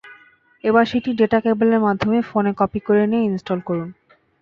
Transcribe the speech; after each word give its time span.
এবার 0.63 0.85
সেটি 0.91 1.09
ডেটা 1.19 1.39
কেবলের 1.45 1.79
মাধ্যমে 1.79 2.19
ফোনে 2.29 2.51
কপি 2.59 2.79
করে 2.87 3.03
নিয়ে 3.11 3.27
ইনস্টল 3.29 3.59
করুন। 3.67 3.89